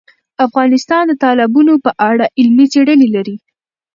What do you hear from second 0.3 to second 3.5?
افغانستان د تالابونه په اړه علمي څېړنې لري.